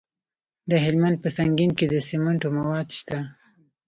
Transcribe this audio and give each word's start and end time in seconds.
د 0.69 0.71
هلمند 0.85 1.17
په 1.23 1.29
سنګین 1.37 1.71
کې 1.79 1.85
د 1.89 1.95
سمنټو 2.09 2.47
مواد 2.57 2.87
شته. 2.97 3.19